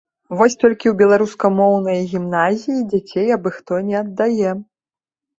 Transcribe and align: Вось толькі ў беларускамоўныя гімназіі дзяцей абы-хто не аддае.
Вось 0.37 0.53
толькі 0.61 0.87
ў 0.91 0.93
беларускамоўныя 1.01 2.05
гімназіі 2.13 2.77
дзяцей 2.93 3.27
абы-хто 3.35 3.73
не 3.91 3.95
аддае. 4.01 4.55